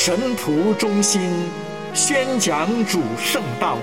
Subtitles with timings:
[0.00, 1.20] 神仆忠心，
[1.92, 3.78] 宣讲主圣道。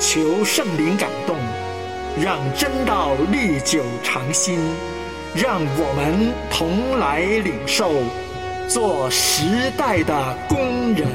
[0.00, 1.36] 求圣灵感动，
[2.20, 4.58] 让真道历久长新。
[5.32, 7.92] 让我们同来领受，
[8.68, 10.14] 做时代的
[10.48, 11.06] 工人。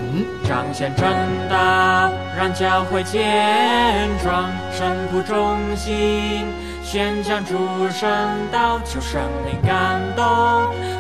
[0.44, 1.08] 彰显正
[1.50, 6.46] 道，让教会健壮；神仆忠心。
[6.84, 7.56] 宣讲主
[7.90, 8.10] 圣
[8.52, 10.26] 道，求圣灵感动，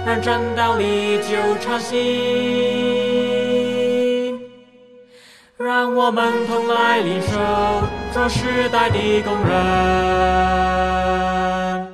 [0.05, 1.99] 让正道历久长新。
[5.57, 7.37] 让我们同来领受，
[8.13, 10.90] 做时代的工人。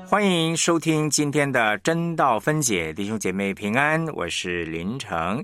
[0.10, 5.44] 欢迎收听今天的真道分解，弟兄姐妹平安，我是林成。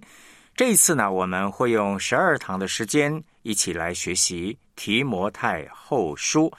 [0.56, 6.50] 这一次呢，我们会用十二堂的时间，一起来学习提摩太后书。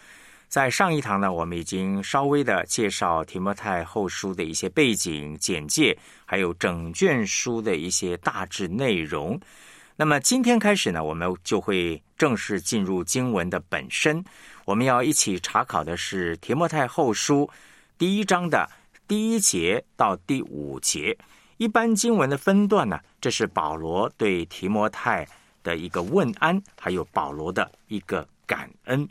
[0.49, 9.41] 在上一堂呢，我们已经稍微的介绍提摩太后书的一些背景简介，还有整卷书的一些大致内容。
[9.97, 14.23] 那么今天开始呢，我们就会正式进入经文的本身。
[14.67, 17.49] 我们要一起查考的是提摩太后书
[17.99, 18.69] 第一章的
[19.07, 21.17] 第一节到第五节。
[21.57, 25.27] 一般经文的分段呢，这是保罗对提摩太
[25.63, 29.09] 的一个问安，还有保罗的一个感恩。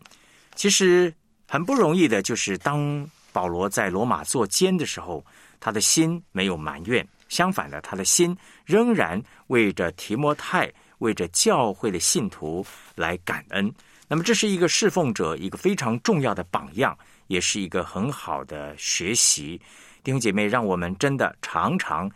[0.56, 1.14] 其实。
[1.46, 5.24] 很不容易的，就是当保罗在罗马做监的时候，
[5.60, 13.72] 他的心没有埋怨，相反的，他的心仍然为着提摩太、为着教会的信徒来感恩。
[14.08, 16.98] 那么，这是一个侍奉者一个非常重要的榜样，
[17.34, 19.60] 也是一个很好的学习。
[20.04, 22.10] 弟兄姐妹，让我们真的常常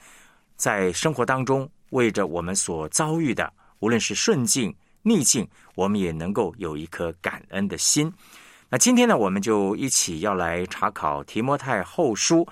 [0.56, 8.14] 在生活当中为着我们所遭遇的，无论是顺境逆境，我们也能够有一颗感恩的心。
[8.70, 12.48] 那今天呢，我们就一起要来查考提摩太后书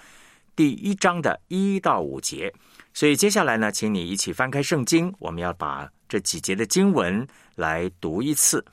[0.56, 2.52] 第一章的一到五节。
[2.94, 8.66] 所以接下来呢，请你一起翻开圣经，我们要把这几节的经文来读一次。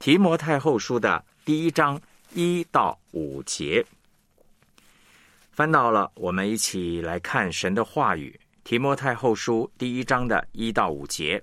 [0.00, 2.00] 提摩太后书的第一章
[2.32, 3.84] 一到五节，
[5.50, 8.38] 翻到了，我们一起来看神的话语。
[8.62, 11.42] 提摩太后书第一章的一到五节，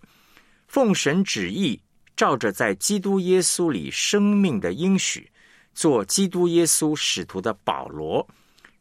[0.67, 1.77] 奉神旨意，
[2.15, 5.29] 照着在基督耶稣里生命的应许。
[5.73, 8.25] 做基督耶稣使徒的保罗，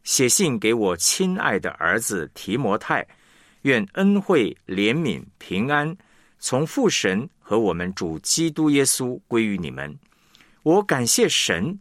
[0.04, 3.06] 写信给我亲爱的儿子提摩太，
[3.62, 5.94] 愿恩惠、怜悯、平安
[6.38, 9.98] 从父神和我们主基督耶稣归于你们。
[10.62, 11.78] 我感谢神，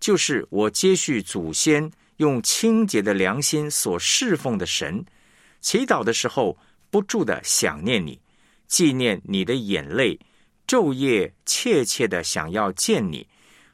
[0.00, 5.04] 就是我接续祖先用清洁的良心所侍奉的神。
[5.60, 6.56] 祈祷的时候
[6.90, 8.20] 不住的想念你，
[8.66, 10.18] 纪念你的眼泪，
[10.66, 13.26] 昼夜切切的想要见你。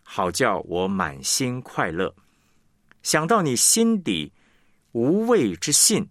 [0.02, 2.14] 好叫我满心快乐，
[3.02, 4.32] 想到你心底
[4.92, 6.06] 无畏之信，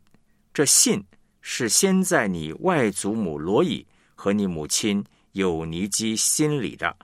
[0.53, 1.03] 这信
[1.41, 3.85] 是先在你外祖母罗以
[4.15, 5.03] 和你母亲
[5.33, 6.95] 有尼基心里的，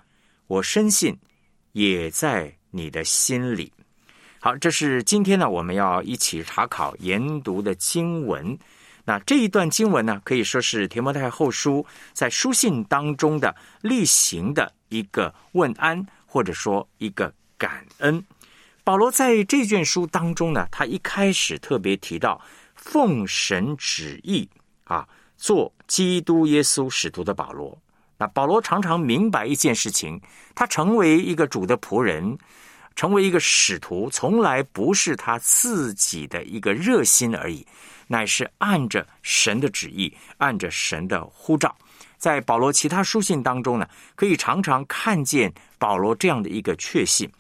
[0.48, 1.18] 我深信
[1.72, 3.72] 也在你的心里。
[4.40, 8.58] 好，这是今天呢我们要一起查考研读的经文。
[9.06, 16.06] 那这一段经文呢，可以说是提摩太后书在书信当中的例行的一个问安。
[16.32, 18.24] 或者说一个感恩，
[18.84, 22.40] 保罗在这卷书当中呢，他一开始特别提到
[22.76, 24.48] 奉神旨意
[24.84, 27.76] 啊，做基督耶稣使徒的保罗。
[28.20, 30.22] 那保罗常常明白一件事情，
[30.54, 32.38] 他成为一个主的仆人，
[33.00, 37.66] 成为一个使徒，从来不是他自己的一个热心而已，
[38.08, 41.74] 乃是按着神的旨意，按着神的呼召。
[42.18, 47.32] 在保罗其他书信当中呢，可以常常看见保罗这样的一个确信。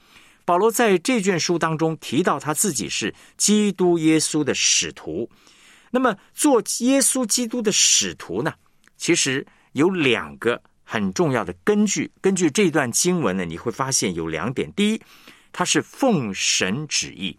[0.45, 5.29] 保罗在这卷书当中提到他自己是基督耶稣的使徒。
[5.91, 8.53] 那么，做耶稣基督的使徒呢，
[8.95, 12.09] 其实有两个很重要的根据。
[12.21, 15.01] 根据这段经文呢，你会发现有两点：第一，
[15.51, 17.37] 他是奉神旨意；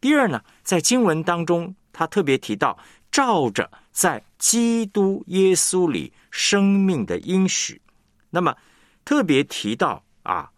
[0.00, 2.78] 第二呢，在经文当中，他特别提到
[3.10, 6.12] 照着在基督耶稣里。
[6.34, 7.82] 生命的应许，
[8.30, 8.56] 那么
[9.04, 10.50] 特别提到啊，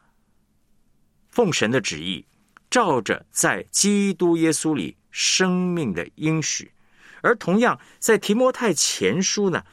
[1.32, 2.24] 奉神的旨意，
[2.70, 6.70] 照着在基督耶稣里生命的应许，
[7.22, 9.64] 而同样在提摩太前书呢，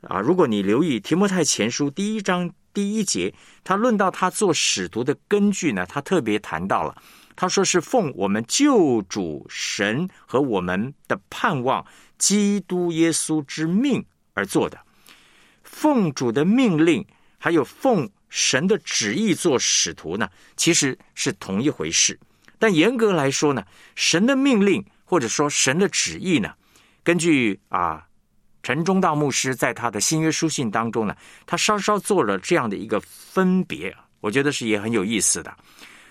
[0.00, 3.32] 啊，如果你留意提摩太前书第一章第一节，
[3.62, 6.94] 他论到他做使徒的根据呢，他特别谈到了，
[7.36, 11.86] 他说是奉我们救主神和我们的盼望
[12.18, 14.04] 基督耶稣之命
[14.34, 14.78] 而做的，
[15.62, 17.06] 奉主的命令，
[17.38, 22.18] 还有奉神的旨意做使徒呢，其实是同一回事。
[22.58, 26.52] 但严格来说呢，神的命令或者说神的旨意呢，
[27.04, 28.08] 根据啊。
[28.64, 31.14] 陈忠道牧师在他的新约书信当中呢，
[31.44, 35.54] 他稍稍做了这样的一个分别，我觉得是也很有意思的。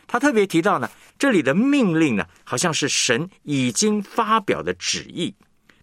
[0.05, 5.33] 他特别提到呢，这里的命令呢，好像是神已经发表的旨意，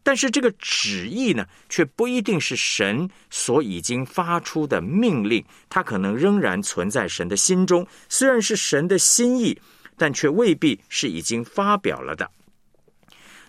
[0.05, 9.61] 但是这个旨意呢，却不一定是神所已经发出的命令，它可能仍然存在神的心中，虽然是神的心意，
[9.97, 12.31] 但却未必是已经发表了的。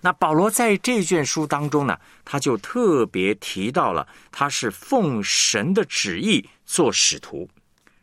[0.04, 1.96] 那保罗在这卷书当中呢，
[2.26, 7.48] 他就特别提到了他是奉神的旨意做使徒。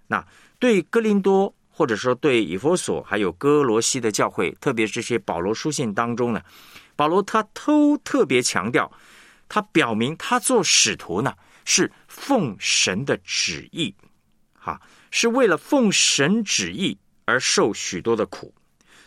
[0.06, 0.24] 那
[0.60, 6.40] 对哥林多或者说对以弗所还有哥罗西的教会，特别这些保罗书信当中呢，
[6.94, 8.90] 保罗他都特别强调，
[9.48, 11.34] 他表明他做使徒呢
[11.64, 13.92] 是奉神的旨意，
[14.54, 14.80] 哈，
[15.10, 18.54] 是为了奉神旨意而受许多的苦。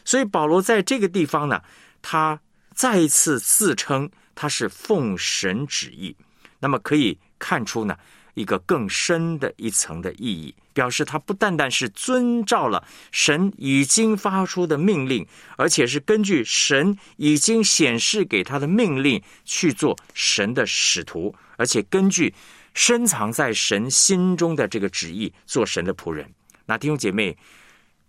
[0.04, 1.62] 所以保罗在这个地方呢，
[2.02, 2.42] 他。
[2.81, 6.16] 再一次自称他是奉神旨意，
[6.60, 7.95] 那么可以看出呢
[8.33, 15.24] 一个更深的一层的意义，表示他不单单是遵照了神已经发出的命令，
[15.57, 22.33] 而且是根据神已经显示给他的命令去做神的使徒，而且根据
[22.74, 26.28] 深藏在神心中的这个旨意做神的仆人。
[26.66, 27.38] 那弟兄姐妹，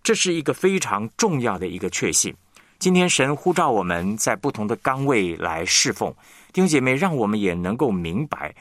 [0.03, 2.35] 这是一个非常重要的一个确信。
[2.83, 6.13] 今天神呼召我们在不同的岗位来侍奉，
[6.53, 8.53] 弟兄姐妹，让我们也能够明白，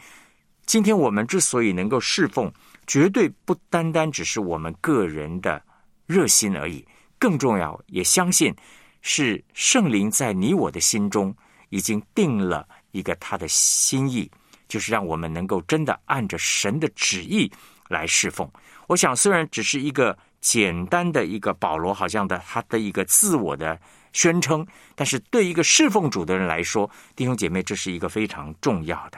[0.68, 2.54] 今天我们之所以能够侍奉，
[2.86, 5.60] 绝对不单单只是我们个人的
[6.06, 6.86] 热心而已，
[7.18, 8.56] 更重要，也相信
[9.02, 11.36] 是圣灵在你我的心中
[11.70, 14.30] 已经定了一个他的心意，
[14.68, 17.52] 就是让我们能够真的按着神的旨意
[17.90, 18.48] 来侍奉。
[18.86, 23.80] 我想，虽然只是一个简单的一个保罗，好像的他的一个自我的。
[24.13, 24.66] 宣称，
[24.96, 29.18] 但是对一个侍奉主的人来说，弟兄姐妹，这是一个非常重要的。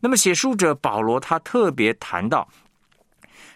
[0.00, 2.46] 那么，写书者保罗他特别谈到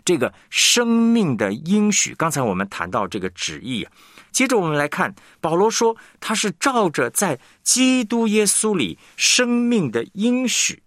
[0.05, 2.15] 这个生命的应许。
[2.15, 3.93] 刚才我们谈到这个旨意啊，
[4.33, 10.83] 接着我们来看，保罗说他是照着在基督耶稣里生命的应许，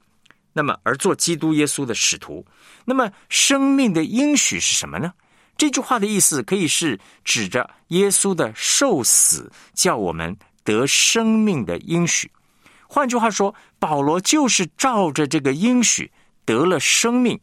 [0.53, 2.45] 那么而做基督耶稣的使徒。
[2.85, 5.13] 那么，生命的应许是什么呢？
[5.61, 12.31] 这句话的意思可以是指着耶稣的受死，叫我们得生命的应许。
[12.87, 16.11] 换句话说，保罗就是照着这个应许
[16.45, 17.39] 得了生命，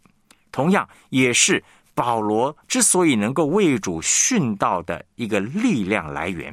[0.50, 1.62] 同样也是
[1.94, 6.53] 保罗之所以能够为主殉道的一个力量来源。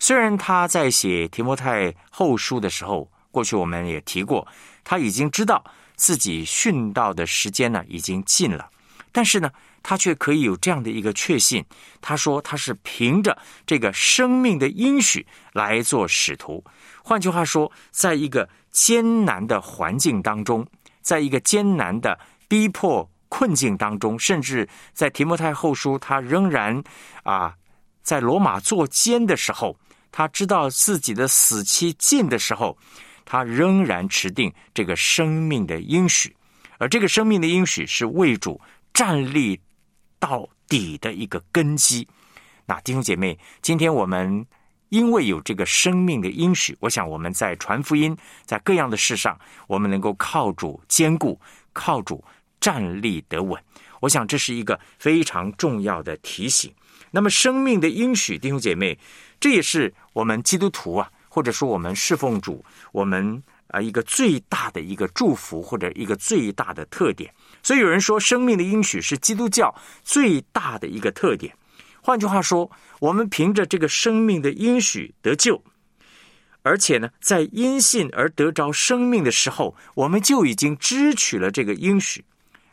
[0.00, 4.48] 虽然他在写提摩太后书的时候，过去我们也提过，
[4.82, 5.62] 他已经知道
[5.94, 8.70] 自己殉道的时间呢已经近了，
[9.12, 9.50] 但是呢。
[9.88, 11.64] 他却可以有这样的一个确信，
[12.00, 16.64] 他说他是凭着这个生命的应许来做使徒。
[17.04, 20.66] 换句话说，在一个艰难的环境当中，
[21.02, 26.82] 在一个艰难的逼迫困境当中，甚至在提摩太后书，他仍然
[27.22, 27.54] 啊
[28.02, 29.78] 在罗马做监的时候，
[30.10, 32.76] 他知道自己的死期近的时候，
[33.24, 36.36] 他仍然持定这个生命的应许，
[36.78, 38.60] 而这个生命的应许是为主
[38.92, 39.60] 站立。
[40.18, 42.06] 到底的一个根基。
[42.66, 44.44] 那弟兄姐妹，今天我们
[44.88, 51.40] 因为有这个生命的应许，我想我们在传福音，在各样的事上，我们能够靠主坚固，
[51.72, 52.24] 靠主
[52.60, 53.62] 站立得稳。
[54.00, 56.72] 我想这是一个非常重要的提醒。
[57.10, 58.98] 那么，生命的应许，弟兄姐妹，
[59.40, 67.32] 这也是我们基督徒啊，或者说我们侍奉主，我们啊一个最大的一个祝福，或者一个最大的特点。
[67.62, 71.56] 所以有人说，生命的应许是基督教最大的一个特点。
[72.00, 72.70] 换句话说，
[73.00, 75.60] 我们凭着这个生命的应许得救，
[76.62, 82.24] 而且呢，在因信而得着生命的时候，我们就已经支取了这个应许。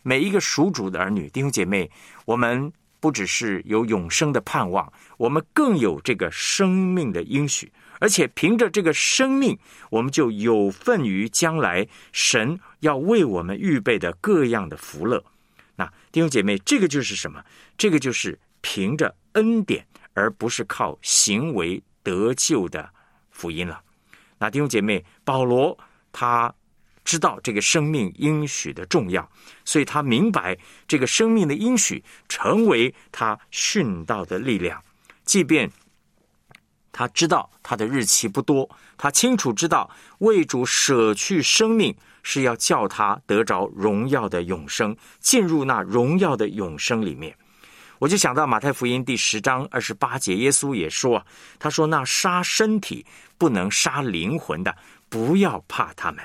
[0.03, 1.89] 每一个属主的儿女、弟兄姐妹，
[2.25, 7.71] 我们不只是有永生的盼望，我们更有这个生命的应许。
[8.03, 9.57] 而且凭着这个生命，
[9.89, 15.23] 我们就有份于将来神要为我们预备的各样的福乐。
[15.77, 17.41] 那弟兄姐妹，这个就是什么？
[17.77, 22.89] 这个就是凭着恩典，而不是靠行为得救的
[23.31, 23.81] 福音了。
[24.37, 25.79] 那弟兄姐妹，保罗
[26.11, 26.53] 他
[27.05, 29.31] 知道这个生命应许的重要，
[29.63, 34.83] 所以他明白这个生命的应许成为他殉道的力量。
[35.23, 35.71] 即便
[36.93, 47.35] 他知道他的日期不多，他清楚知道为主舍去生命是要叫他得着荣耀的永生，进入那荣耀的永生里面。
[47.99, 51.25] 我就想到马太福音第十章二十八节，耶稣也说
[51.57, 53.05] ：“他说那杀身体
[53.37, 54.75] 不能杀灵魂的，
[55.09, 56.23] 不要怕他们。”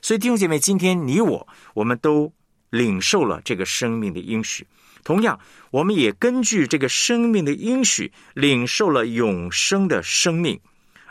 [0.00, 2.32] 所以弟兄姐妹，今天你我我们都
[2.70, 4.66] 领受了这个生命的应许，
[5.06, 5.38] 同样，
[5.70, 10.58] 我们也根据这个生命的应许领受了永生的生命。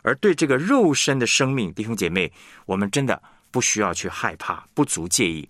[0.01, 2.29] 而对这个肉身的生命，弟兄姐妹，
[2.65, 5.47] 我们真的不需要去害怕，不足介意。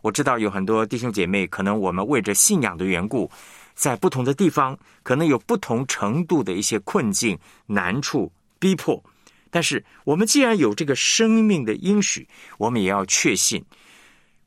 [0.00, 3.28] 我知道有很多弟兄姐妹，可能我们为着信仰的缘故。
[3.74, 7.36] 在不同的地方，可能有不同程度的一些困境、
[7.66, 9.02] 难处、逼迫。
[9.50, 12.28] 但是，我们既然有这个生命的应许，
[12.58, 13.64] 我们也要确信，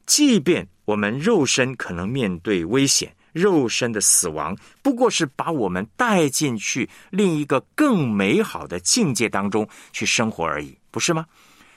[0.06, 11.26] 即便我们肉身可能面对危险，肉身的死亡不过是把我们带进去另一个更美好的境界当中去生活而已，不是吗？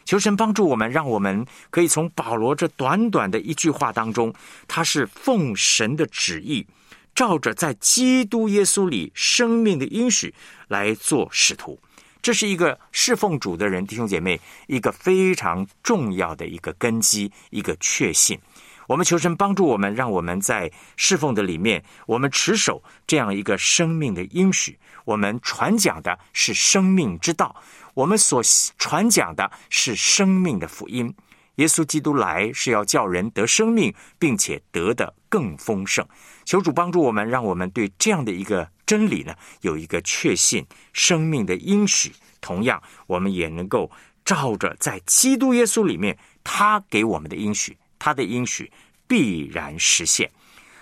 [0.05, 4.35] 求神帮助我们，让我们可以从保罗这短短的一句话当中，
[4.69, 6.67] 他是奉神的旨意。
[7.15, 10.35] 照着在基督耶稣里生命的应许
[10.67, 11.79] 来做使徒，
[12.21, 18.37] 这是一个侍奉主的人弟兄姐妹一个非常重要的一个根基，一个确信。
[18.87, 24.79] 我们求神帮助我们，让我们在侍奉的里面，我们持守这样一个生命的应许。
[25.05, 27.55] 我们传讲的是生命之道，
[27.95, 28.43] 我们所
[28.79, 31.15] 传讲的是生命的福音。
[31.57, 36.05] 耶稣基督来是要叫人得生命，并且得的更丰盛。
[36.45, 42.13] 求主帮助我们，让我们对这样的一个真理呢，有一个确信生命的应许。
[42.41, 43.91] 同样，我们也能够
[44.25, 48.71] 照着在基督耶稣里面他给我们的应许，他的应许
[49.07, 50.31] 必然实现。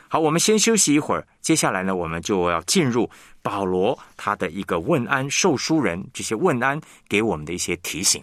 [0.08, 3.08] 好，我们先休息一会儿，接下来呢，我们就要进入
[3.42, 8.20] 保罗他的一个问安受书人这些问安给我们的一些提醒。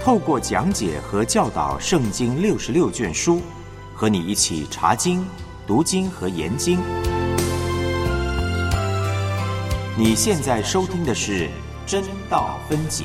[0.00, 3.42] 透过讲解和教导圣经六十六卷书，
[3.96, 5.26] 和你一起查经、
[5.66, 6.78] 读经和研经。
[9.98, 11.50] 你现在收听的是
[11.86, 13.04] 真道分解。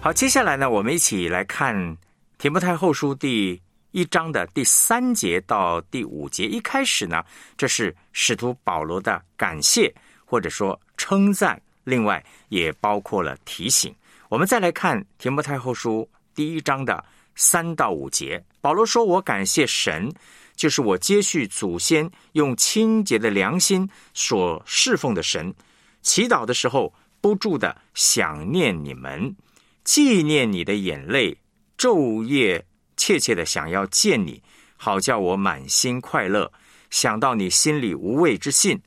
[0.00, 1.96] 好，接下来呢，我们一起来看
[2.36, 3.60] 提摩太后书第
[3.92, 6.44] 一章的第三节到第五节。
[6.44, 7.24] 一开始呢，
[7.56, 9.92] 这是使徒保罗的感谢
[10.26, 11.60] 或者说称赞。
[11.84, 13.94] 另外，也包括了提醒。
[14.28, 17.02] 我们再来看提摩太后书第一章的
[17.34, 18.44] 三到五节。
[18.60, 20.12] 保罗说：“我感谢神，
[20.58, 25.54] 就是我接续祖先用清洁的良心所侍奉的神。
[26.02, 29.34] 祈祷的时候，不住的想念你们，
[29.84, 31.38] 纪念你的眼泪，
[31.78, 34.42] 昼夜切切的想要见你，
[34.76, 36.52] 好叫我满心快乐。
[36.90, 38.78] 想到你心里无畏之信。”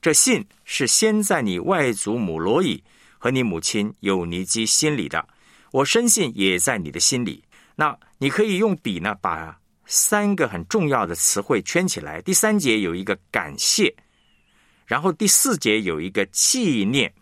[0.00, 2.82] 这信是先在你外祖母罗以
[3.18, 5.28] 和你母亲有尼基心里的，
[5.72, 7.42] 我深信也在你的心里。
[7.74, 9.58] 那你可以用笔呢，把
[9.88, 12.22] 三个很重要的词汇圈起来。
[12.22, 13.92] 第三节有一个感谢，
[14.86, 17.12] 然后第四节有一个纪念，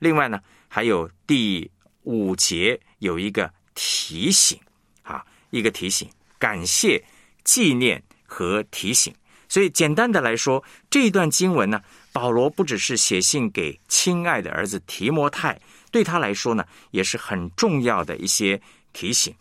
[0.00, 1.70] 另外呢还有第
[2.02, 4.58] 五节有一个提醒，
[5.02, 7.00] 啊，一个提醒，感谢、
[7.44, 9.14] 纪念和提醒。
[9.48, 18.58] 所以，简单的来说，这一段经文呢，保罗不只是写信给亲爱的儿子提摩太，对他来说呢，也是很重要的一些
[18.94, 19.34] 提醒。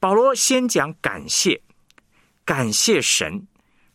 [0.00, 1.60] 保罗先讲感谢，
[2.44, 3.46] 感谢神。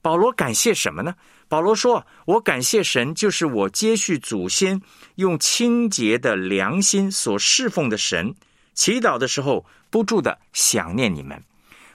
[0.02, 1.14] 保罗感谢什么呢？
[1.48, 4.80] 保罗说：“我感谢神，就是我接续祖先
[5.16, 8.34] 用清洁的良心所侍奉的神。
[8.74, 11.44] 祈祷的时候，不住的想念你们。”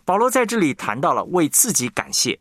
[0.04, 2.38] 保罗在这里谈到了为自己感谢。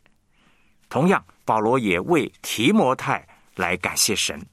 [0.90, 4.44] 同样，保罗也为提摩太来感谢神。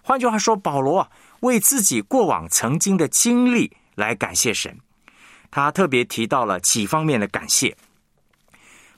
[0.00, 4.78] 换句话说，保罗啊，为自己过往曾经的经历来感谢神。
[5.50, 7.76] 他特别提到了几方面的感谢。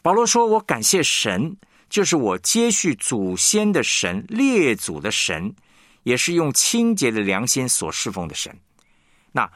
[0.07, 1.57] 保罗说：“我感谢神，
[1.91, 5.53] 就是我接续祖先的神，列祖的神，
[6.05, 8.57] 也是用清洁的良心所侍奉的神。”
[9.35, 9.51] 那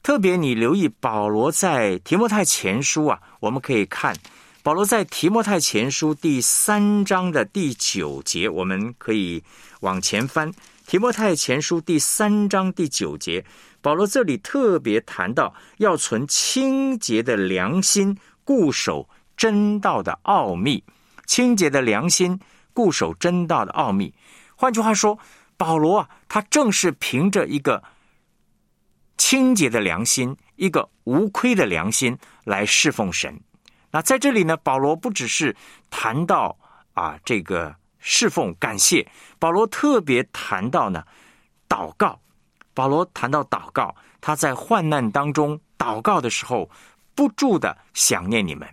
[0.00, 4.16] 特别你留意保罗在提摩太前书啊，我们可以看。
[4.62, 9.42] 保罗在提摩太前书第三章的第九节，我们可以
[9.80, 10.52] 往前翻。
[10.86, 13.44] 提摩太前书第三章第九节，
[13.80, 19.08] 保罗这里特别谈到要存清洁的良心，固守
[19.40, 20.84] 真道的奥秘。
[21.24, 22.38] 清洁的良心，
[22.74, 24.12] 固守真道的奥秘。
[24.54, 25.18] 换句话说，
[25.56, 27.82] 保罗啊，他正是凭着一个
[29.16, 33.40] 清洁的良心，一个无亏的良心来侍奉神。
[33.90, 35.56] 那在这里呢，保罗不只是
[35.88, 36.58] 谈到
[36.92, 41.02] 啊这个侍奉感谢，保罗特别谈到呢
[41.66, 42.20] 祷告。
[42.74, 46.68] 保罗谈到祷告，他在患难当中祷告的时候，
[47.14, 48.68] 不住的想念你们。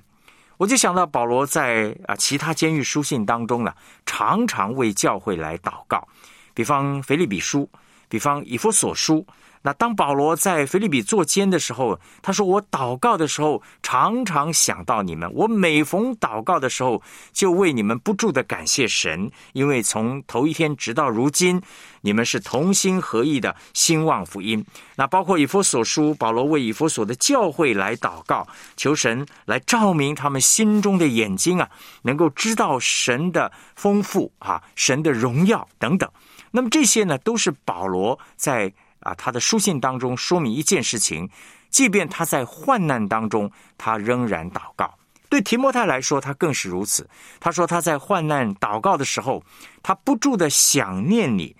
[0.57, 3.73] 我就想到保罗在啊其他监狱书信当中呢，
[4.05, 6.07] 常常为教会来祷告，
[6.53, 7.69] 比方腓利比书，
[8.09, 9.25] 比方以弗所书。
[9.61, 15.29] 那当保罗在腓利比做监的时候，他说：“我祷告的时候，常常想到你们。
[15.33, 17.01] 我每逢祷告的时候，
[17.33, 21.61] 就为你们不住的感谢神，因为从头一天直到如今，
[22.01, 24.63] 你们是同心合意的兴旺福音。
[24.95, 28.47] 那包括以弗所书，保罗为以弗所的教会来祷告，
[28.77, 31.69] 求神来照明他们心中的眼睛啊，
[32.03, 36.09] 能够知道神的丰富啊，神的荣耀等等。
[36.51, 38.71] 那么这些呢，都是保罗在。”
[39.07, 41.29] 啊，他的书信当中说明一件事情，
[41.69, 44.93] 即便他在患难当中，他仍然祷告。
[45.29, 47.09] 对提摩太来说，他更是如此。
[47.39, 49.41] 他说他在患难祷告的时候，
[49.81, 51.55] 他不住的想念你，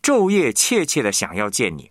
[0.00, 1.90] 昼夜切切的想要见你。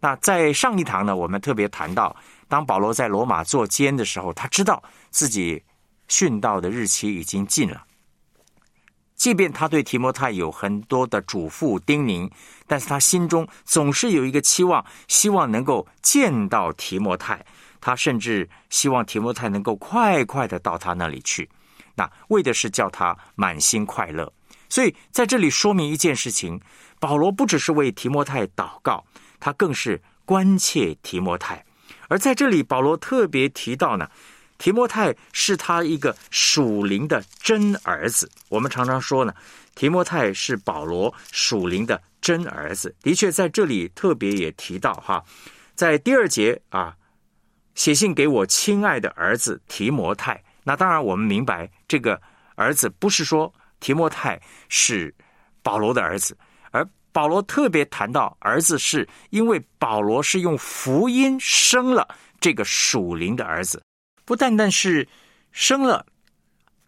[0.00, 2.16] 那在上一堂呢，我们特别谈到，
[2.48, 5.62] 当保罗在罗马做监的时候，他知道自己
[6.08, 7.84] 殉道的日期已经近了。
[9.18, 12.30] 即便他对提摩太有很多的嘱咐叮咛，
[12.68, 17.44] 但是他心中总是有一个期望，希望能够见到提摩太。
[17.80, 21.50] 他甚至希望提摩太能够快快的到他那里去，
[21.96, 24.32] 那为的是叫他满心快乐。
[24.68, 26.60] 所以在这里说明一件事情：
[27.00, 29.04] 保罗不只是为提摩太祷告，
[29.40, 31.64] 他更是关切提摩太。
[32.08, 34.08] 而在这里，保罗特别提到呢。
[34.58, 38.30] 提摩太是他一个属灵的真儿子。
[38.48, 39.32] 我们常常说呢，
[39.74, 42.94] 提摩太是保罗属灵的真儿子。
[43.00, 45.24] 的确，在这里特别也提到哈，
[45.74, 46.94] 在第二节啊，
[47.76, 50.42] 写信给我亲爱的儿子提摩太。
[50.64, 52.20] 那当然，我们明白这个
[52.56, 55.14] 儿子不是说提摩太是
[55.62, 56.36] 保罗的儿子，
[56.72, 62.06] 而保罗特别谈到儿子，是因为保罗是用福音生了
[62.40, 63.80] 这个属灵的儿子。
[64.28, 65.08] 不单单是
[65.52, 66.04] 生了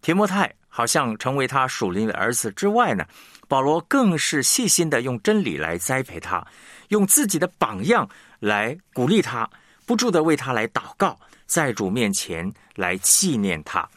[0.02, 3.06] 提摩太，好像成为他属灵的儿子之外呢，
[3.48, 6.46] 保罗更是细心的用真理来栽培他，
[6.88, 8.06] 用自己的榜样
[8.40, 9.48] 来鼓励他，
[9.86, 13.88] 不住的为他来祷告，在主面前来纪念他。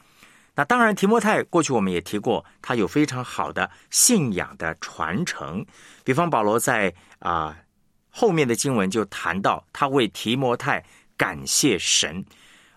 [0.56, 5.66] 那当然，提摩太过去我们也提过，他有非常好的信仰的传承。
[6.06, 7.58] 比方保罗在啊
[8.10, 10.82] 后面的经文就谈到，他为提摩太
[11.18, 12.24] 感谢神。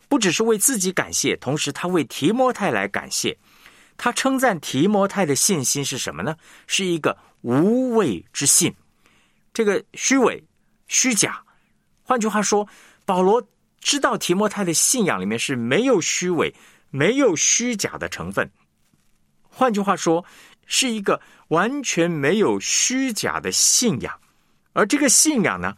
[0.08, 3.36] 不只是为自己感谢，同时他为提摩太来感谢。
[3.96, 6.36] 他称赞提摩太的信心是什么呢？
[6.66, 8.74] 是一个无畏之信。
[9.54, 10.42] 这个虚伪、
[10.86, 11.42] 虚假，
[12.02, 12.68] 换句话说，
[13.04, 13.42] 保罗
[13.80, 16.54] 知道提摩太的信仰里面是没有虚伪、
[16.90, 18.50] 没有虚假的成分。
[19.48, 20.22] 换句话说，
[20.66, 24.14] 是一个完全没有虚假的信仰。
[24.74, 25.74] 而这个信仰呢，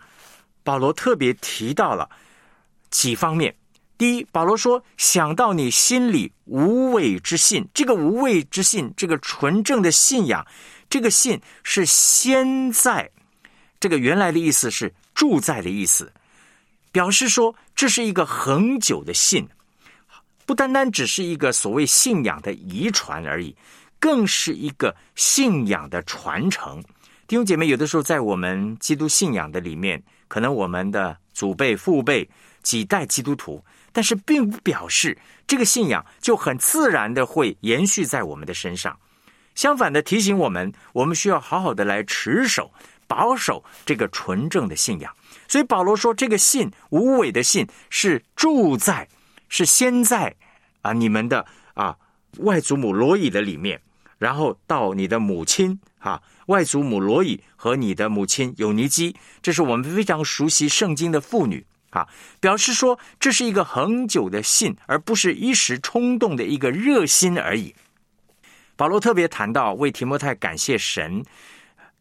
[0.64, 2.10] 保罗特别提到了
[2.90, 3.54] 几方面。
[3.98, 10.46] 第一，保罗说：“想到你心里无畏之信，这个无畏之信，这个纯正的信仰，
[10.88, 13.10] 这个信是先在，
[13.80, 16.12] 这个原来的意思是住在的意思，
[16.92, 19.48] 表示说这是一个恒久的信，
[20.46, 23.52] 不单单只是一个所谓信仰的遗传而已，
[23.98, 26.80] 更是一个信仰的传承。
[27.26, 32.30] 弟兄姐妹，有的时候在我们基督信仰的里面，可能我们的祖辈、父辈
[32.62, 33.60] 几代基督徒。”
[33.98, 38.96] 但是并不表示这个信仰就很自然的会延续在我们的身上，
[39.56, 42.70] 相反的提醒我们，我们需要好好的来持守、
[43.08, 45.12] 保守这个纯正的信仰。
[45.48, 49.08] 所以保罗说，这个信无伪的信是住在、
[49.48, 50.32] 是先在
[50.82, 51.96] 啊你们的啊
[52.36, 53.82] 外祖母罗伊的里面，
[54.16, 61.66] 然后到你的母亲啊外祖母罗伊和你的母亲有尼基，这是我们非常熟悉圣经的妇女。
[61.90, 62.06] 啊，
[62.40, 67.74] 表示说这是一个恒久的信，而不是一时冲动的一个热心而已。
[68.76, 71.24] 保罗特别谈到为提摩太感谢神，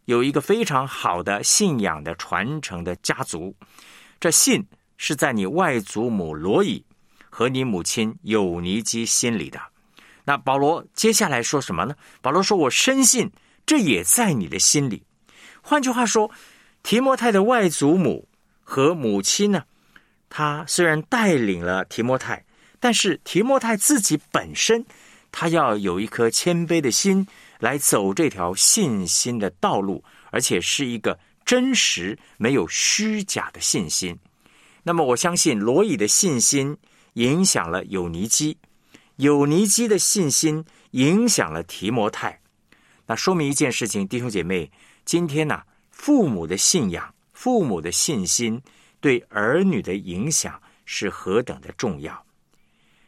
[0.05, 3.55] 有一个非常好的信仰的传承的家族。
[4.19, 4.65] 这信
[4.97, 6.83] 是在你外祖母罗以
[7.29, 9.59] 和你母亲有尼基心里的。
[10.25, 11.95] 那保罗接下来说什么呢？
[12.21, 13.31] 保罗说：“我深信
[13.65, 15.03] 这也在你的心里。”
[15.63, 16.29] 换句话说，
[16.83, 18.27] 提摩太的外祖母
[18.61, 19.63] 和母亲呢？
[20.29, 22.43] 他虽然带领了提摩太，
[22.79, 24.85] 但是提摩太自己本身，
[25.31, 27.25] 他要有一颗谦卑的心
[27.59, 34.17] 来走这条信心的道路，而且是一个真实、没有虚假的信心。
[34.83, 36.77] 那么，我相信罗以的信心
[37.13, 38.57] 影响了有尼基，
[39.15, 42.39] 有尼基的信心影响了提摩太。
[43.05, 44.69] 那说明一件事情，弟兄姐妹，
[45.03, 48.61] 今天呢，父母的信仰、父母的信心
[48.99, 52.25] 对儿女的影响是何等的重要。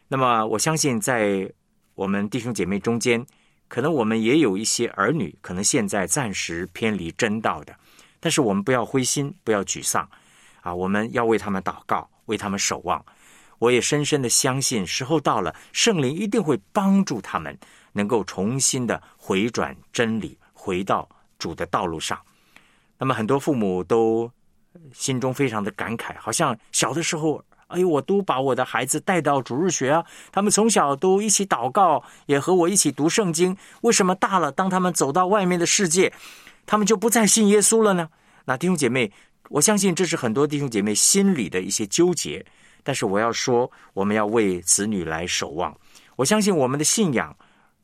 [0.08, 1.52] 那么，我相信在
[1.95, 3.25] 我们弟兄姐妹中间。
[3.69, 7.75] 可能我们也有一些儿女，可能现在暂时偏离真道的，
[8.19, 10.10] 但是我们不要灰心，不要沮丧，
[10.62, 13.06] 啊，我们要为他们祷告，为他们守望。
[13.60, 17.56] 我也深深的相信，时候到了，圣灵一定会帮助他们，
[17.93, 22.19] 能够重新的回转真理，回到主的道路上。
[22.97, 24.32] 那么，很多父母都
[24.94, 27.44] 心中非常的感慨，好像小的时候。
[27.70, 33.56] 哎，我都把我的孩子带到主日学啊，他们从小都一起祷告，也和我一起读圣经。
[33.82, 36.12] 为什么大了，当他们走到外面的世界，
[36.66, 38.10] 他们就不再信耶稣了呢？
[38.46, 39.12] 那弟兄姐妹，
[39.50, 42.44] 我相信这是很多弟兄姐妹心里的一些纠结。
[42.82, 45.72] 但是我要说，我们要为子女来守望。
[46.16, 47.38] 我相信我们的信仰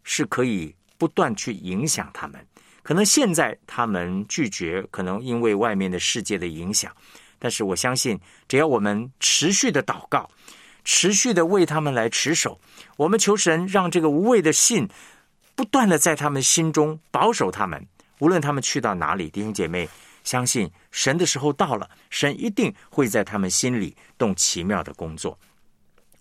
[0.03, 2.43] 是可以不断去影响他们。
[2.85, 6.95] 可能现在他们拒绝，可能因为外面的世界的影响。
[7.39, 10.29] 但是我相信，只要我们持续的祷告，
[10.83, 12.59] 持续的为他们来持守，
[12.95, 14.87] 我们求神让这个无畏的信
[15.55, 17.83] 不断的在他们心中保守他们，
[18.19, 19.89] 无论他们去到哪里，弟兄姐妹，
[20.23, 25.35] 相信神的时候到了，神一定会在他们心里动奇妙的工作。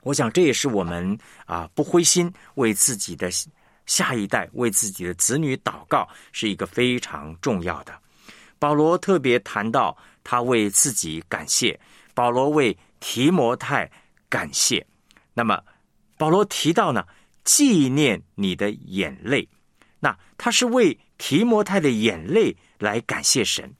[0.00, 3.30] 我想这也是我们啊不灰心，为自己的
[3.86, 7.96] 下一代、为自己的子女祷告，是一个非常重要的。
[8.58, 9.96] 保罗特别谈到。
[10.26, 11.78] 他为自己感谢，
[12.14, 13.92] 保罗为提摩太
[14.30, 14.86] 感谢。
[15.34, 15.62] 那么，
[16.16, 17.04] 保罗提到呢，
[17.44, 19.46] 纪念你的眼泪。
[20.00, 23.70] 那他是为提摩太的眼泪来感谢神。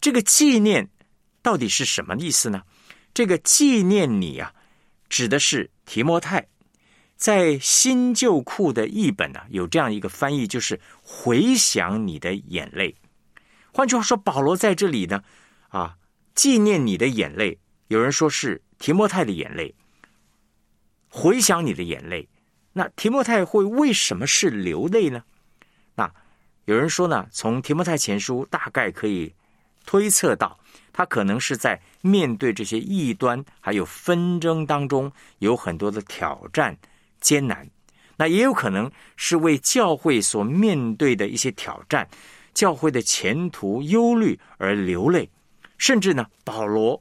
[0.00, 0.88] 这个纪念
[1.42, 2.62] 到底是什么意思呢？
[3.12, 4.54] 这个纪念你啊，
[5.10, 6.48] 指的是提摩太。
[7.20, 12.96] 在新旧库的译本呢，有这样一个翻译，就是回想你的眼泪。
[13.74, 15.22] 换句话说，保罗在这里呢。
[15.68, 15.98] 啊，
[16.34, 19.74] 纪念你的眼泪，有人说是提摩太的眼泪，
[21.10, 22.26] 回想你的眼泪。
[22.72, 25.22] 那提摩太会为什么是流泪呢？
[25.94, 26.10] 那
[26.64, 29.32] 有人说呢，从提摩太前书大概可以
[29.84, 30.58] 推测到，
[30.90, 36.76] 他可能是在面对这些异端还有纷争当中，有很多的挑战
[37.20, 37.68] 艰难。
[38.16, 42.06] 那也有可能是为教会所面对的一些挑战、
[42.52, 45.28] 教会的前途忧虑而流泪。
[45.78, 47.00] 甚至呢，保罗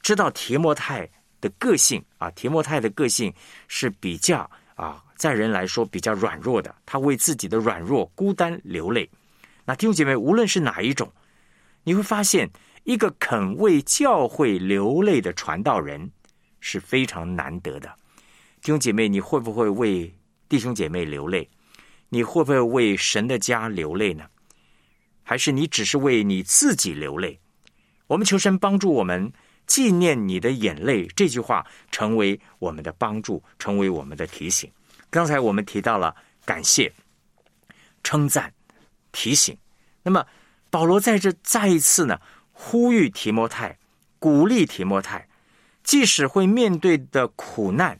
[0.00, 1.08] 知道提摩太
[1.40, 3.32] 的个性啊，提摩太的个性
[3.66, 9.10] 是比较啊，在人来说比较软弱的，他为自己的软弱、孤单流泪。
[9.64, 11.12] 那弟兄姐妹，无论是哪一种，
[11.82, 12.48] 你会发现，
[12.84, 16.08] 一个肯为教会流泪的传道人
[16.60, 17.92] 是非常难得的。
[18.62, 20.14] 弟兄姐妹，你会不会为
[20.48, 21.50] 弟兄姐妹流泪？
[22.10, 24.26] 你会不会为神的家流泪呢？
[25.24, 27.40] 还是你只是为你自己流泪？
[28.06, 29.32] 我们求神帮助我们
[29.66, 34.70] 纪念你的眼泪这句话成为我们的帮助，成为我们的提醒。
[35.10, 36.92] 刚才我们提到了感谢、
[38.04, 38.54] 称赞、
[39.10, 39.58] 提醒。
[40.04, 40.24] 那么
[40.70, 42.20] 保罗在这再一次呢
[42.52, 43.76] 呼吁提摩太，
[44.20, 45.26] 鼓励提摩太，
[45.82, 47.98] 即使会面对的苦难，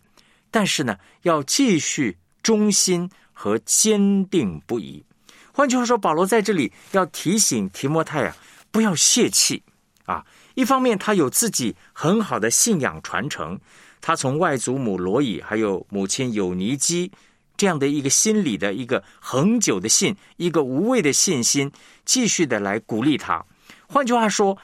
[0.52, 5.04] 但是呢要继续忠心和坚定不移。
[5.52, 8.36] 换句话说，保罗在这里要提醒提摩太啊，
[8.70, 9.60] 不要泄气。
[10.04, 13.58] 啊，一方面他有自己很好的信仰传承，
[14.00, 17.10] 他从外祖母罗以还有母亲有尼基
[17.56, 21.70] 这样的一个心理的一个恒久的信，一个无畏的信心，
[22.04, 23.44] 继续的来鼓励他。
[23.86, 24.58] 换句话说，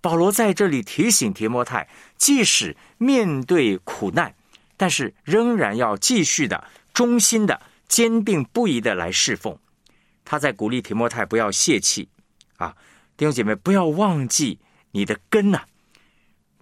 [0.00, 4.34] 保罗在这里提醒提摩太，即使面对苦难，
[4.80, 6.64] 但是仍然要继续的
[6.94, 9.54] 忠心的、坚定不移的来侍奉。
[10.24, 12.08] 他在鼓励提摩太不要泄气
[12.56, 12.74] 啊。
[13.14, 14.58] 弟兄姐妹，不要忘记
[14.92, 15.64] 你的根呐！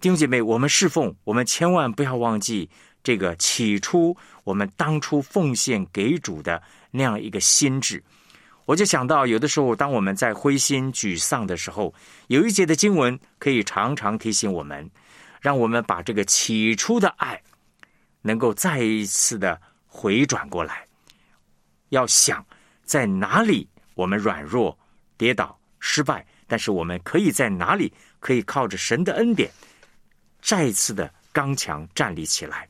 [0.01, 2.69] 弟兄姐妹，我们侍奉，我们千万不要忘记
[3.01, 8.03] 这个起初我们当初奉献给主的那样一个心智。
[8.65, 11.93] 我就想到，有的时候当我们在灰心沮丧的时候，
[12.27, 14.91] 有一节的经文可以常常提醒我们，
[15.39, 17.41] 让我们把这个起初的爱
[18.21, 20.85] 能够再一次的回转过来。
[21.89, 22.45] 要想
[22.83, 24.77] 在哪里我们软弱、
[25.17, 26.25] 跌倒、失败。
[26.51, 29.51] 但是我们可以在哪里可以靠着神的恩典，
[30.41, 32.67] 再次的刚强站立起来？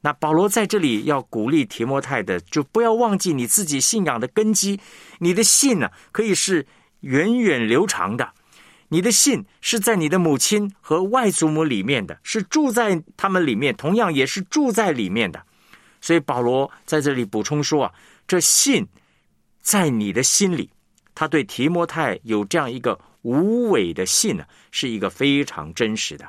[0.00, 4.80] 那保罗在这里要鼓励提摩太的，就不要忘记你自己信仰的根基。
[5.20, 6.66] 你的信呢，可以是
[7.02, 8.28] 源远流长的。
[8.92, 15.42] 你的信是在你的母亲和外祖母里面的，是住在他们里面，同样也是住在里面的。
[16.02, 17.92] 所以保罗在这里补充说啊，
[18.28, 18.86] 这信
[19.62, 20.68] 在你的心里，
[21.14, 26.28] 他对提摩太有这样一个无伪的信呢，是一个非常真实的。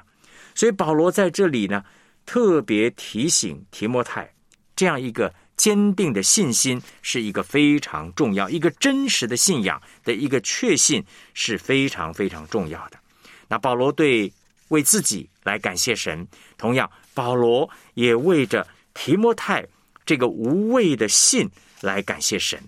[0.56, 1.84] 所以保罗在这里呢，
[2.26, 4.34] 特别提醒提摩太，
[4.74, 5.34] 这样一个。
[5.64, 11.02] 坚定的信心是一个非常重要、一个真实的信仰的一个确信
[11.34, 13.00] 是非常非常重要的。
[13.48, 14.30] 那保罗对
[14.68, 19.66] 为自己来感谢神，同样保罗也为着提摩太
[20.06, 21.50] 这个无畏的信
[21.80, 22.62] 来感谢神。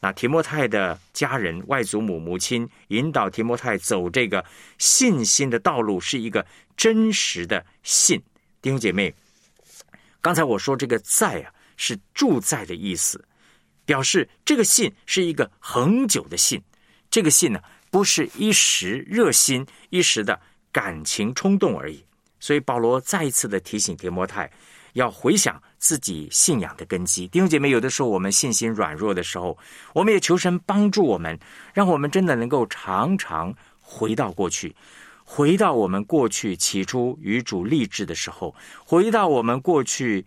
[0.00, 4.44] 那提摩太的家人、外祖母、母亲引导提摩太走这个
[4.76, 6.44] 信心的道路，是一个
[6.76, 8.22] 真实的信。
[8.60, 9.14] 弟兄姐妹，
[10.20, 11.50] 刚才我说这个在啊。
[11.76, 13.24] 是住在的意思，
[13.84, 16.62] 表示这个信是一个恒久的信。
[17.10, 17.60] 这个信呢，
[17.90, 20.40] 不是一时热心、一时的
[20.72, 22.04] 感情冲动而已。
[22.40, 24.50] 所以保罗再一次的提醒提摩太，
[24.94, 27.28] 要回想自己信仰的根基。
[27.28, 29.56] 弟兄姐妹，有的时候我们信心软弱的时候，
[29.94, 31.38] 我们也求神帮助我们，
[31.72, 34.74] 让我们真的能够常常回到过去，
[35.24, 40.26] 回到我们过去起初与主立志的时候，回到我们过去。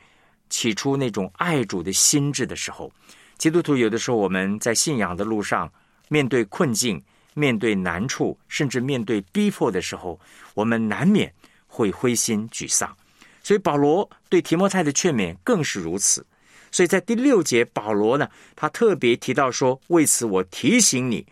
[0.50, 2.92] 起初那种爱主的心智的时候，
[3.38, 5.72] 基督徒有的时候我们在信仰的路上
[6.10, 7.02] 面对困境、
[7.34, 10.20] 面对难处，甚至面对逼迫的时候，
[10.54, 11.34] 我们难免
[11.68, 12.96] 会灰心沮丧。
[13.44, 16.26] 所以保罗对提摩太的劝勉更是如此。
[16.70, 21.26] 所以在第六节，保罗呢，他特别提到说：“为此我提醒你，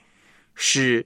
[0.53, 1.05] 使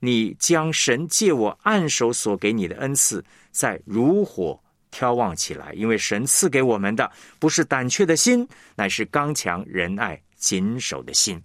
[0.00, 4.58] 你将神借我按手所给你的恩赐，在如火。”
[4.92, 11.40] 眺望起来，因为神赐给我们的不是胆怯的心，乃是刚强仁爱谨守的心。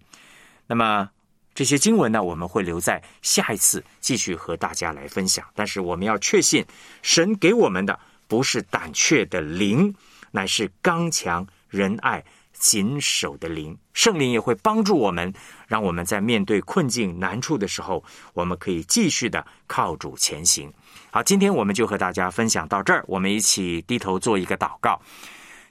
[0.65, 1.09] 那么
[1.53, 5.45] 这些经文呢，我们会留在下一次继续和大家来分享。
[5.53, 6.65] 但是我们要确信，
[7.01, 9.93] 神给我们的不是胆怯的灵，
[10.31, 13.77] 乃是刚强仁爱谨守的灵。
[13.93, 15.31] 圣灵也会帮助我们，
[15.67, 18.03] 让我们在面对困境难处的时候，
[18.33, 20.73] 我们可以继续的靠主前行。
[21.15, 23.05] 好，今天我们就和大家分享到这儿。
[23.07, 24.99] 我们一起低头做一个祷告。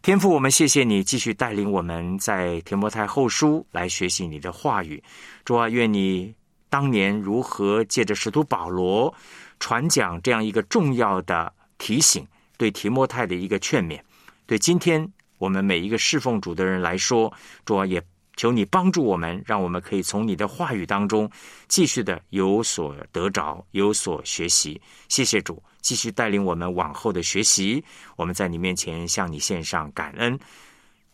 [0.00, 5.02] 天父，我们谢谢你继续带领我们在提摩太后书来学习你的话语。
[5.44, 6.32] 主啊，愿你
[6.70, 9.12] 当年如何借着使徒保罗
[9.58, 12.24] 传讲这样一个重要的提醒，
[12.56, 14.00] 对提摩太的一个劝勉，
[14.46, 15.04] 对今天
[15.38, 17.32] 我们每一个侍奉主的人来说，
[17.64, 18.00] 主啊也。
[18.36, 21.30] 求你帮助我们，让我们可以从你的话语当中
[21.68, 24.80] 继续的有所得着，有所学习。
[25.08, 27.84] 谢谢主，继续带领我们往后的学习。
[28.16, 30.38] 我们在你面前向你献上感恩。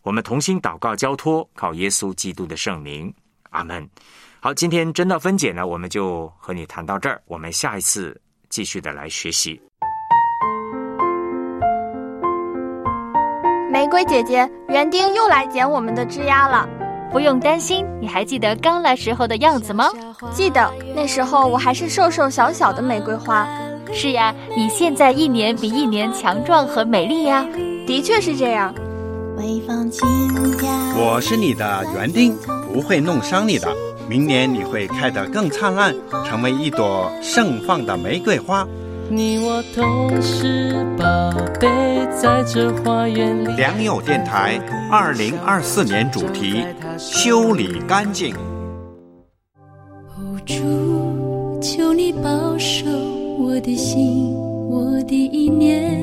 [0.01, 3.13] 我们同心祷告交托，靠耶稣基督的圣名，
[3.49, 3.87] 阿门。
[4.39, 7.21] 好，今天真道分解呢，我们就和你谈到这儿。
[7.25, 9.61] 我们下一次继续的来学习。
[13.69, 16.67] 玫瑰姐姐，园丁又来捡我们的枝丫了。
[17.11, 19.89] 不用担心，你还记得刚来时候的样子吗？
[20.31, 23.47] 记得，那时候我还是瘦瘦小小的玫瑰花。
[23.91, 27.43] 是呀，你现在一年比一年强壮和美丽呀。
[27.87, 28.73] 的确是这样。
[30.95, 32.37] 我是你的园丁，
[32.71, 33.67] 不会弄伤你的。
[34.07, 35.95] 明年你会开得更灿烂，
[36.25, 38.67] 成为一朵盛放的玫瑰花。
[39.09, 41.05] 你我都是宝
[41.59, 41.67] 贝，
[42.15, 43.47] 在这花园里。
[43.55, 44.59] 良友电台
[44.91, 46.63] 二零二四年主题：
[46.99, 48.35] 修理干净。
[50.45, 50.53] 主，
[51.61, 52.85] 求你保守
[53.39, 54.33] 我的心，
[54.69, 55.95] 我的意念，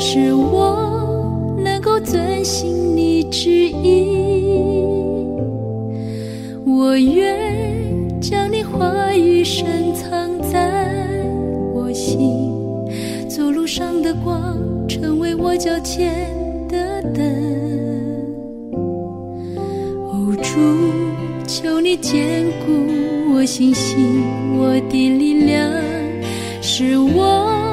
[0.00, 4.62] 使我能够遵行你旨意。
[6.66, 10.86] 我愿将你话语深藏在
[11.74, 11.92] 我。
[11.92, 12.50] 心，
[13.28, 14.56] 走路上的光，
[14.88, 16.26] 成为我脚前
[16.68, 17.73] 的灯。
[21.64, 24.22] 求你坚固我信心，
[24.54, 25.72] 我的力量，
[26.60, 27.63] 是我。